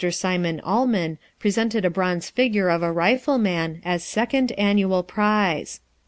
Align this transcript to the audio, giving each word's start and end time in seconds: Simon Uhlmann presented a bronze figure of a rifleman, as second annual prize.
Simon 0.09 0.59
Uhlmann 0.65 1.19
presented 1.37 1.85
a 1.85 1.89
bronze 1.91 2.27
figure 2.27 2.69
of 2.69 2.81
a 2.81 2.91
rifleman, 2.91 3.83
as 3.85 4.03
second 4.03 4.51
annual 4.53 5.03
prize. 5.03 5.79